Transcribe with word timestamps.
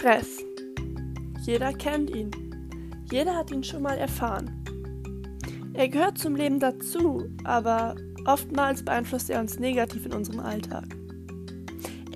Stress. 0.00 0.38
Jeder 1.42 1.74
kennt 1.74 2.08
ihn. 2.08 2.30
Jeder 3.12 3.36
hat 3.36 3.50
ihn 3.50 3.62
schon 3.62 3.82
mal 3.82 3.98
erfahren. 3.98 4.64
Er 5.74 5.88
gehört 5.90 6.16
zum 6.16 6.36
Leben 6.36 6.58
dazu, 6.58 7.28
aber 7.44 7.96
oftmals 8.24 8.82
beeinflusst 8.82 9.28
er 9.28 9.40
uns 9.40 9.58
negativ 9.58 10.06
in 10.06 10.14
unserem 10.14 10.40
Alltag. 10.40 10.86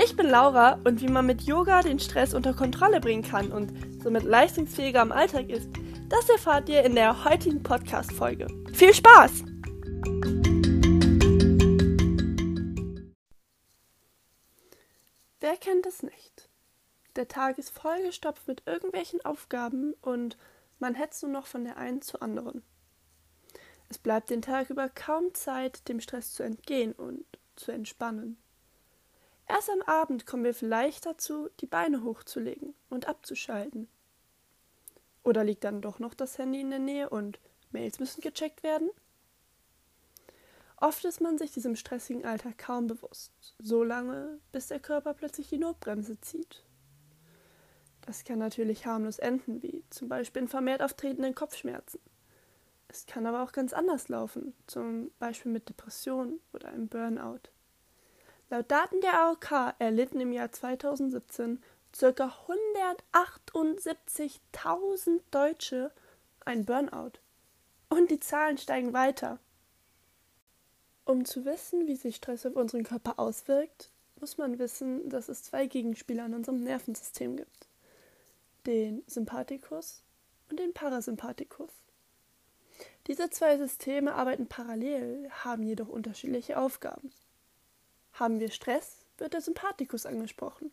Ich 0.03 0.17
bin 0.17 0.31
Laura 0.31 0.81
und 0.85 1.03
wie 1.03 1.09
man 1.09 1.27
mit 1.27 1.43
Yoga 1.43 1.83
den 1.83 1.99
Stress 1.99 2.33
unter 2.33 2.55
Kontrolle 2.55 3.01
bringen 3.01 3.23
kann 3.23 3.53
und 3.53 3.71
somit 4.03 4.23
leistungsfähiger 4.23 5.03
im 5.03 5.13
Alltag 5.13 5.51
ist, 5.51 5.69
das 6.09 6.27
erfahrt 6.31 6.71
ihr 6.71 6.85
in 6.85 6.95
der 6.95 7.27
heutigen 7.27 7.63
Podcast-Folge. 7.63 8.47
Viel 8.73 8.95
Spaß! 8.95 9.45
Wer 15.39 15.57
kennt 15.59 15.85
es 15.85 16.03
nicht? 16.03 16.49
Der 17.17 17.29
Tag 17.29 17.59
ist 17.59 17.71
vollgestopft 17.71 18.49
mit 18.49 18.63
irgendwelchen 18.67 19.25
Aufgaben 19.25 19.95
und 20.03 20.37
man 20.81 20.95
hetzt 20.95 21.23
nur 21.23 21.31
noch 21.31 21.47
von 21.47 21.65
der 21.65 21.77
einen 21.77 22.03
zur 22.03 22.23
anderen. 22.23 22.63
Es 23.89 23.99
bleibt 23.99 24.31
den 24.31 24.43
Tag 24.43 24.71
über 24.71 24.89
kaum 24.89 25.33
Zeit, 25.35 25.89
dem 25.89 26.01
Stress 26.01 26.35
zu 26.35 26.43
entgehen 26.43 26.93
und 26.93 27.25
zu 27.55 27.71
entspannen. 27.71 28.37
Erst 29.47 29.71
am 29.71 29.83
Abend 29.83 30.27
kommen 30.27 30.43
wir 30.43 30.55
vielleicht 30.55 31.07
dazu, 31.07 31.51
die 31.61 31.67
Beine 31.67 32.03
hochzulegen 32.03 32.75
und 32.91 33.07
abzuschalten. 33.07 33.89
Oder 35.23 35.45
liegt 35.45 35.65
dann 35.65 35.83
doch 35.83 36.01
noch 36.01 36.15
das 36.15 36.39
Handy 36.39 36.61
in 36.61 36.71
der 36.71 36.79
Nähe 36.81 37.09
und 37.09 37.39
Mails 37.71 38.01
müssen 38.01 38.23
gecheckt 38.23 38.63
werden? 38.63 38.91
Oft 40.77 41.05
ist 41.05 41.21
man 41.21 41.39
sich 41.39 41.53
diesem 41.53 41.77
stressigen 41.77 42.25
Alltag 42.25 42.59
kaum 42.59 42.89
bewusst, 42.89 43.33
so 43.59 43.85
lange, 43.85 44.41
bis 44.51 44.69
der 44.69 44.81
Körper 44.81 45.15
plötzlich 45.15 45.49
die 45.49 45.59
Notbremse 45.59 46.21
zieht. 46.21 46.64
Das 48.07 48.25
kann 48.25 48.39
natürlich 48.39 48.87
harmlos 48.87 49.19
enden, 49.19 49.63
wie 49.63 49.83
zum 49.89 50.09
Beispiel 50.09 50.43
in 50.43 50.49
vermehrt 50.49 50.83
auftretenden 50.83 51.35
Kopfschmerzen. 51.35 51.99
Es 52.89 53.07
kann 53.07 53.25
aber 53.27 53.43
auch 53.43 53.53
ganz 53.53 53.73
anders 53.73 54.09
laufen, 54.09 54.53
zum 54.67 55.11
Beispiel 55.19 55.51
mit 55.51 55.71
Depressionen 55.71 56.41
oder 56.53 56.69
einem 56.69 56.89
Burnout. 56.89 57.49
Laut 58.51 58.71
Daten 58.71 59.01
der 59.01 59.19
AOK 59.21 59.75
erlitten 59.79 60.21
im 60.21 60.33
Jahr 60.33 60.53
2017 60.53 61.63
ca. 61.99 62.33
178.000 63.15 65.21
Deutsche 65.31 65.91
ein 66.45 66.67
Burnout. 66.67 67.13
Und 67.89 68.11
die 68.11 68.21
Zahlen 68.21 68.59
steigen 68.59 68.93
weiter. 68.93 69.39
Um 71.07 71.25
zu 71.25 71.47
wissen, 71.47 71.87
wie 71.87 71.97
sich 71.97 72.17
Stress 72.17 72.45
auf 72.45 72.55
unseren 72.55 72.83
Körper 72.83 73.19
auswirkt, 73.19 73.91
muss 74.21 74.37
man 74.37 74.59
wissen, 74.59 75.09
dass 75.09 75.31
es 75.31 75.43
zwei 75.43 75.67
Gegenspieler 75.67 76.27
in 76.27 76.35
unserem 76.35 76.63
Nervensystem 76.63 77.37
gibt 77.37 77.69
den 78.67 79.03
Sympathikus 79.07 80.03
und 80.51 80.59
den 80.59 80.73
Parasympathikus. 80.73 81.71
Diese 83.07 83.31
zwei 83.31 83.59
Systeme 83.59 84.15
arbeiten 84.15 84.47
parallel, 84.47 85.29
haben 85.31 85.63
jedoch 85.63 85.89
unterschiedliche 85.89 86.59
Aufgaben. 86.59 87.13
Haben 88.13 88.41
wir 88.41 88.51
Stress, 88.51 89.05
wird 89.19 89.35
der 89.35 89.41
Sympathikus 89.41 90.07
angesprochen. 90.07 90.73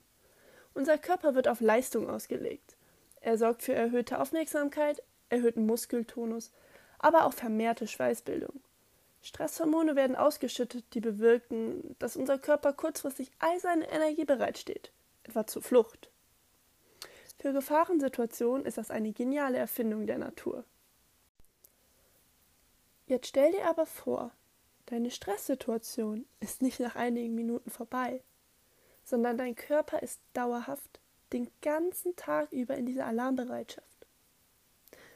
Unser 0.74 0.98
Körper 0.98 1.36
wird 1.36 1.48
auf 1.48 1.60
Leistung 1.60 2.10
ausgelegt. 2.10 2.78
Er 3.20 3.38
sorgt 3.38 3.64
für 3.64 3.74
erhöhte 3.74 4.20
Aufmerksamkeit, 4.20 5.04
erhöhten 5.30 5.66
Muskeltonus, 5.66 6.52
aber 7.00 7.26
auch 7.26 7.34
vermehrte 7.34 7.88
Schweißbildung. 7.88 8.62
Stresshormone 9.22 9.96
werden 9.96 10.16
ausgeschüttet, 10.16 10.86
die 10.94 11.02
bewirken, 11.02 11.96
dass 12.00 12.16
unser 12.16 12.40
Körper 12.40 12.74
kurzfristig 12.74 13.32
all 13.40 13.60
seine 13.60 13.92
Energie 13.92 14.26
bereitsteht, 14.26 14.92
etwa 15.24 15.46
zur 15.46 15.62
Flucht. 15.62 16.11
Für 17.42 17.54
Gefahrensituationen 17.54 18.68
ist 18.68 18.78
das 18.78 18.92
eine 18.92 19.14
geniale 19.14 19.58
Erfindung 19.58 20.06
der 20.06 20.20
Natur. 20.20 20.64
Jetzt 23.08 23.30
stell 23.30 23.52
dir 23.52 23.68
aber 23.68 23.88
vor, 23.88 24.30
deine 24.86 25.10
Stresssituation 25.10 26.28
ist 26.40 26.62
nicht 26.62 26.80
nach 26.80 26.96
einigen 26.96 27.34
Minuten 27.34 27.72
vorbei, 27.72 28.22
sondern 29.04 29.40
dein 29.40 29.56
Körper 29.56 30.04
ist 30.04 30.22
dauerhaft 30.34 31.00
den 31.34 31.50
ganzen 31.64 32.16
Tag 32.16 32.52
über 32.52 32.76
in 32.76 32.86
dieser 32.86 33.08
Alarmbereitschaft. 33.08 34.06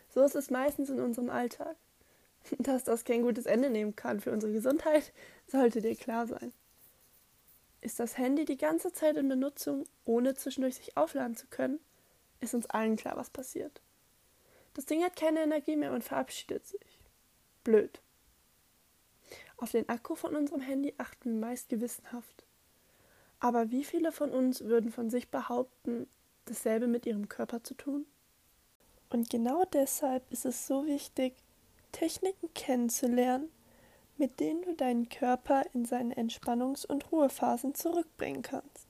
So 0.10 0.24
ist 0.24 0.34
es 0.34 0.50
meistens 0.50 0.90
in 0.90 1.00
unserem 1.00 1.30
Alltag. 1.30 1.76
Dass 2.58 2.84
das 2.84 3.06
kein 3.06 3.22
gutes 3.22 3.46
Ende 3.46 3.70
nehmen 3.70 3.96
kann 3.96 4.20
für 4.20 4.32
unsere 4.32 4.52
Gesundheit, 4.52 5.14
sollte 5.48 5.80
dir 5.80 5.96
klar 5.96 6.26
sein. 6.26 6.54
Ist 7.82 8.00
das 8.00 8.18
Handy 8.18 8.46
die 8.46 8.58
ganze 8.58 8.92
Zeit 8.92 9.16
in 9.16 9.30
Benutzung, 9.30 9.86
ohne 10.06 10.34
zwischendurch 10.34 10.78
sich 10.78 10.98
aufladen 10.98 11.36
zu 11.36 11.46
können, 11.46 11.80
ist 12.42 12.54
uns 12.54 12.66
allen 12.68 12.96
klar, 12.96 13.16
was 13.18 13.30
passiert. 13.30 13.82
Das 14.74 14.86
Ding 14.86 15.04
hat 15.04 15.16
keine 15.16 15.42
Energie 15.42 15.76
mehr 15.76 15.94
und 15.94 16.04
verabschiedet 16.04 16.66
sich. 16.68 17.00
Blöd. 17.64 18.02
Auf 19.58 19.72
den 19.72 19.88
Akku 19.88 20.16
von 20.16 20.36
unserem 20.36 20.62
Handy 20.62 20.94
achten 20.98 21.40
wir 21.40 21.48
meist 21.48 21.70
gewissenhaft. 21.70 22.46
Aber 23.40 23.72
wie 23.72 23.84
viele 23.84 24.12
von 24.12 24.32
uns 24.32 24.62
würden 24.62 24.92
von 24.92 25.10
sich 25.10 25.30
behaupten, 25.30 26.08
dasselbe 26.46 26.88
mit 26.88 27.06
ihrem 27.06 27.30
Körper 27.30 27.64
zu 27.64 27.74
tun? 27.74 28.06
Und 29.10 29.30
genau 29.30 29.64
deshalb 29.66 30.30
ist 30.32 30.46
es 30.46 30.68
so 30.68 30.86
wichtig, 30.86 31.36
Techniken 31.92 32.54
kennenzulernen, 32.54 33.50
mit 34.18 34.40
denen 34.40 34.62
du 34.64 34.74
deinen 34.74 35.08
Körper 35.10 35.64
in 35.74 35.86
seine 35.86 36.16
Entspannungs- 36.16 36.86
und 36.86 37.12
Ruhephasen 37.12 37.76
zurückbringen 37.76 38.42
kannst. 38.42 38.88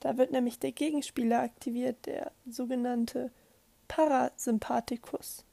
Da 0.00 0.16
wird 0.16 0.30
nämlich 0.30 0.58
der 0.58 0.72
Gegenspieler 0.72 1.40
aktiviert, 1.40 2.06
der 2.06 2.32
sogenannte 2.46 3.30
Parasympathikus. 3.88 5.44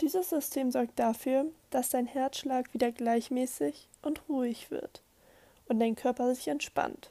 Dieses 0.00 0.30
System 0.30 0.70
sorgt 0.70 0.98
dafür, 0.98 1.46
dass 1.68 1.90
dein 1.90 2.06
Herzschlag 2.06 2.72
wieder 2.72 2.90
gleichmäßig 2.90 3.88
und 4.00 4.26
ruhig 4.28 4.70
wird 4.70 5.02
und 5.68 5.78
dein 5.78 5.94
Körper 5.94 6.34
sich 6.34 6.48
entspannt. 6.48 7.10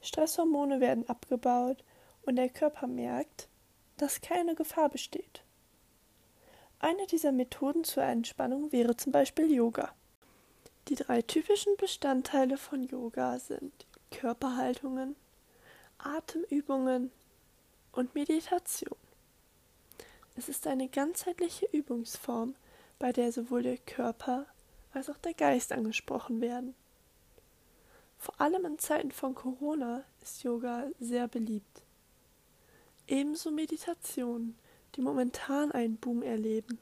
Stresshormone 0.00 0.80
werden 0.80 1.08
abgebaut 1.08 1.84
und 2.22 2.36
der 2.36 2.48
Körper 2.48 2.86
merkt, 2.86 3.48
dass 3.98 4.20
keine 4.22 4.54
Gefahr 4.54 4.88
besteht. 4.88 5.42
Eine 6.78 7.06
dieser 7.06 7.32
Methoden 7.32 7.84
zur 7.84 8.04
Entspannung 8.04 8.72
wäre 8.72 8.96
zum 8.96 9.12
Beispiel 9.12 9.52
Yoga. 9.52 9.92
Die 10.88 10.94
drei 10.94 11.20
typischen 11.20 11.76
Bestandteile 11.76 12.56
von 12.56 12.84
Yoga 12.84 13.38
sind 13.38 13.86
Körperhaltungen, 14.10 15.16
Atemübungen 15.98 17.10
und 17.92 18.14
Meditation. 18.14 18.96
Es 20.36 20.48
ist 20.48 20.66
eine 20.66 20.88
ganzheitliche 20.88 21.66
Übungsform, 21.72 22.54
bei 22.98 23.12
der 23.12 23.32
sowohl 23.32 23.62
der 23.62 23.78
Körper 23.78 24.46
als 24.92 25.10
auch 25.10 25.18
der 25.18 25.34
Geist 25.34 25.72
angesprochen 25.72 26.40
werden. 26.40 26.74
Vor 28.18 28.40
allem 28.40 28.64
in 28.64 28.78
Zeiten 28.78 29.12
von 29.12 29.34
Corona 29.34 30.04
ist 30.22 30.42
Yoga 30.42 30.86
sehr 30.98 31.28
beliebt. 31.28 31.82
Ebenso 33.06 33.50
Meditationen, 33.50 34.56
die 34.94 35.00
momentan 35.00 35.72
einen 35.72 35.96
Boom 35.96 36.22
erleben. 36.22 36.78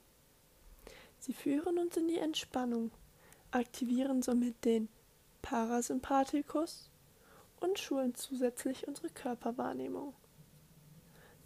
Sie 1.19 1.35
führen 1.35 1.79
uns 1.79 1.97
in 1.97 2.09
die 2.09 2.19
Entspannung, 2.19 2.91
aktivieren 3.51 4.23
somit 4.23 4.65
den 4.65 4.89
Parasympathikus 5.43 6.91
und 7.61 7.79
schulen 7.79 8.15
zusätzlich 8.15 8.87
unsere 8.87 9.09
Körperwahrnehmung. 9.11 10.15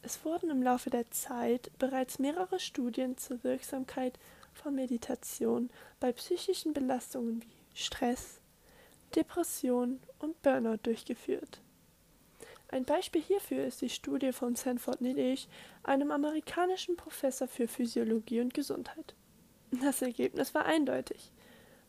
Es 0.03 0.25
wurden 0.25 0.51
im 0.51 0.63
Laufe 0.63 0.91
der 0.91 1.11
Zeit 1.11 1.71
bereits 1.79 2.19
mehrere 2.19 2.59
Studien 2.59 3.19
zur 3.19 3.45
Wirksamkeit 3.45 4.19
von 4.55 4.75
Meditation 4.75 5.71
bei 6.01 6.13
psychischen 6.13 6.73
Belastungen 6.73 7.43
wie 7.43 7.79
Stress, 7.79 8.41
Depression 9.15 10.01
und 10.19 10.41
Burnout 10.43 10.79
durchgeführt. 10.83 11.61
Ein 12.69 12.85
Beispiel 12.85 13.21
hierfür 13.21 13.65
ist 13.65 13.83
die 13.83 13.91
Studie 13.91 14.33
von 14.33 14.55
Sanford 14.55 15.01
Nilich, 15.01 15.49
einem 15.83 16.13
amerikanischen 16.13 16.97
Professor 16.97 17.49
für 17.49 17.67
Physiologie 17.67 18.41
und 18.41 18.55
Gesundheit. 18.55 19.15
Das 19.73 20.03
Ergebnis 20.03 20.55
war 20.55 20.65
eindeutig. 20.65 21.33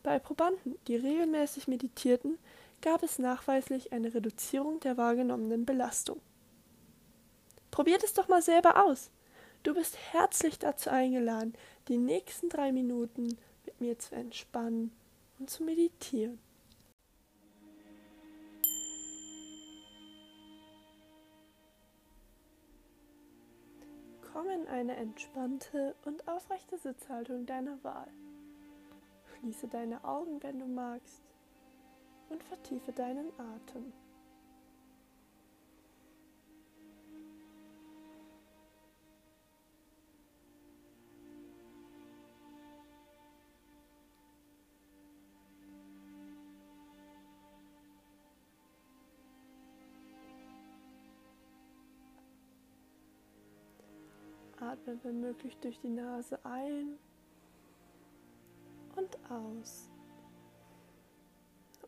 Bei 0.02 0.18
Probanden, 0.18 0.76
die 0.88 0.96
regelmäßig 0.96 1.68
meditierten, 1.68 2.38
gab 2.82 3.02
es 3.02 3.18
nachweislich 3.18 3.92
eine 3.92 4.12
Reduzierung 4.12 4.80
der 4.80 4.96
wahrgenommenen 4.96 5.64
Belastung. 5.64 6.20
Probiert 7.70 8.04
es 8.04 8.12
doch 8.12 8.28
mal 8.28 8.42
selber 8.42 8.84
aus. 8.84 9.10
Du 9.62 9.74
bist 9.74 9.96
herzlich 10.12 10.58
dazu 10.58 10.90
eingeladen, 10.90 11.54
die 11.88 11.96
nächsten 11.96 12.48
drei 12.48 12.72
Minuten 12.72 13.38
mit 13.64 13.80
mir 13.80 13.98
zu 13.98 14.14
entspannen 14.14 14.92
und 15.38 15.48
zu 15.48 15.62
meditieren. 15.62 16.38
Komm 24.32 24.48
in 24.48 24.66
eine 24.66 24.96
entspannte 24.96 25.94
und 26.04 26.26
aufrechte 26.26 26.76
Sitzhaltung 26.78 27.46
deiner 27.46 27.82
Wahl. 27.84 28.08
Schließe 29.38 29.68
deine 29.68 30.02
Augen, 30.04 30.42
wenn 30.42 30.58
du 30.58 30.66
magst, 30.66 31.22
und 32.32 32.42
vertiefe 32.44 32.92
deinen 32.92 33.28
Atem. 33.38 33.92
Atme 54.58 54.98
wenn 55.02 55.20
möglich 55.20 55.56
durch 55.58 55.78
die 55.80 55.88
Nase 55.88 56.38
ein 56.44 56.96
und 58.96 59.18
aus. 59.30 59.91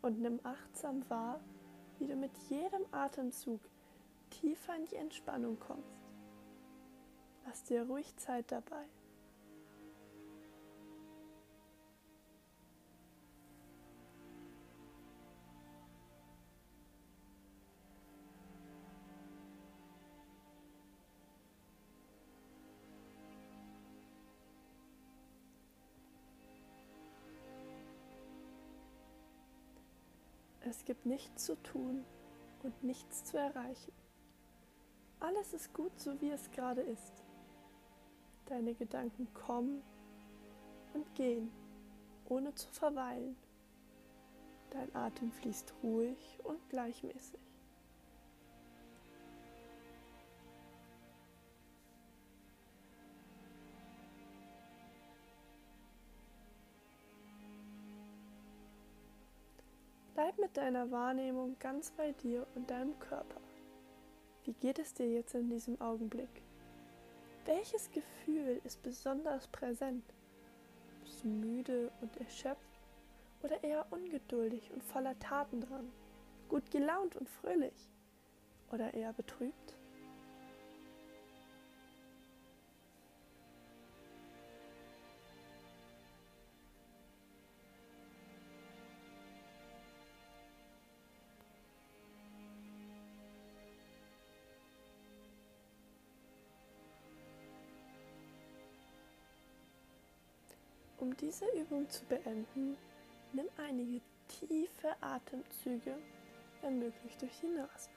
Und 0.05 0.21
nimm 0.21 0.39
achtsam 0.43 1.03
wahr, 1.09 1.41
wie 1.99 2.07
du 2.07 2.15
mit 2.15 2.37
jedem 2.51 2.85
Atemzug 2.91 3.59
tiefer 4.29 4.77
in 4.77 4.85
die 4.85 4.97
Entspannung 4.97 5.59
kommst. 5.59 6.13
Lass 7.47 7.65
dir 7.65 7.87
ruhig 7.87 8.15
Zeit 8.17 8.53
dabei. 8.53 8.85
Es 30.77 30.85
gibt 30.85 31.07
nichts 31.07 31.45
zu 31.45 31.55
tun 31.63 32.05
und 32.65 32.83
nichts 32.83 33.23
zu 33.23 33.39
erreichen. 33.39 33.93
Alles 35.21 35.55
ist 35.55 35.73
gut, 35.73 35.99
so 36.01 36.21
wie 36.21 36.31
es 36.31 36.51
gerade 36.51 36.81
ist. 36.81 37.25
Deine 38.47 38.75
Gedanken 38.75 39.33
kommen 39.35 39.83
und 40.93 41.15
gehen, 41.15 41.53
ohne 42.29 42.53
zu 42.57 42.69
verweilen. 42.71 43.37
Dein 44.71 44.93
Atem 44.97 45.31
fließt 45.31 45.73
ruhig 45.85 46.41
und 46.43 46.69
gleichmäßig. 46.69 47.54
Bleib 60.15 60.39
mit 60.39 60.57
deiner 60.57 60.93
Wahrnehmung 60.93 61.57
ganz 61.59 61.91
bei 61.91 62.13
dir 62.13 62.47
und 62.55 62.71
deinem 62.71 62.97
Körper. 63.01 63.41
Wie 64.45 64.53
geht 64.53 64.79
es 64.79 64.95
dir 64.95 65.11
jetzt 65.11 65.35
in 65.35 65.51
diesem 65.51 65.81
Augenblick? 65.81 66.43
Welches 67.47 67.91
Gefühl 67.91 68.61
ist 68.63 68.81
besonders 68.85 69.49
präsent? 69.49 70.05
Bist 71.03 71.25
du 71.25 71.29
müde 71.29 71.91
und 72.01 72.17
erschöpft 72.19 72.79
oder 73.43 73.65
eher 73.65 73.87
ungeduldig 73.91 74.71
und 74.73 74.85
voller 74.85 75.19
Tatendrang? 75.19 75.91
Gut 76.49 76.71
gelaunt 76.71 77.17
und 77.17 77.29
fröhlich 77.29 77.91
oder 78.71 78.95
eher 78.95 79.13
betrübt? 79.15 79.77
Um 101.05 101.15
diese 101.19 101.45
Übung 101.55 101.87
zu 101.91 102.03
beenden, 102.07 102.79
nimm 103.35 103.45
einige 103.59 104.01
tiefe 104.27 104.97
Atemzüge, 105.03 105.99
wenn 106.63 106.79
möglich 106.79 107.15
durch 107.19 107.41
die 107.43 107.49
Nase. 107.49 107.91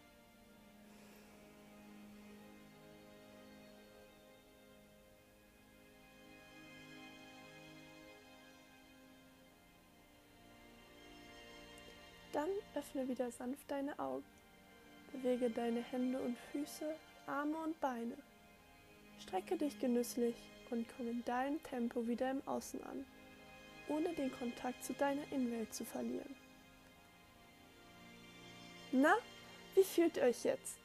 Dann 12.33 12.49
öffne 12.75 13.07
wieder 13.07 13.31
sanft 13.31 13.71
deine 13.71 13.97
Augen. 13.99 14.25
Bewege 15.13 15.49
deine 15.49 15.81
Hände 15.81 16.19
und 16.19 16.37
Füße, 16.51 16.93
Arme 17.25 17.57
und 17.59 17.79
Beine. 17.79 18.17
Strecke 19.21 19.55
dich 19.55 19.79
genüsslich 19.79 20.35
und 20.71 20.85
komm 20.95 21.07
in 21.07 21.23
deinem 21.25 21.61
Tempo 21.63 22.07
wieder 22.07 22.31
im 22.31 22.41
Außen 22.45 22.83
an, 22.83 23.05
ohne 23.87 24.13
den 24.13 24.31
Kontakt 24.31 24.83
zu 24.83 24.93
deiner 24.93 25.23
Innenwelt 25.31 25.73
zu 25.73 25.85
verlieren. 25.85 26.35
Na, 28.91 29.13
wie 29.75 29.83
fühlt 29.83 30.17
ihr 30.17 30.23
euch 30.23 30.43
jetzt? 30.43 30.77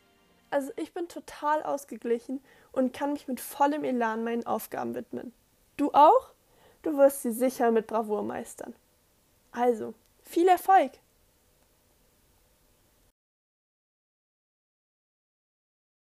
Also 0.51 0.73
ich 0.77 0.93
bin 0.93 1.09
total 1.09 1.63
ausgeglichen 1.63 2.41
und 2.73 2.93
kann 2.93 3.13
mich 3.13 3.27
mit 3.27 3.41
vollem 3.41 3.85
Elan 3.85 4.25
meinen 4.25 4.47
Aufgaben 4.47 4.95
widmen. 4.95 5.33
Du 5.77 5.93
auch? 5.93 6.35
Du 6.83 6.97
wirst 6.97 7.23
sie 7.23 7.33
sicher 7.33 7.71
mit 7.71 7.87
Bravour 7.87 8.23
meistern. 8.23 8.75
Also, 9.53 9.95
viel 10.23 10.49
Erfolg! 10.49 10.93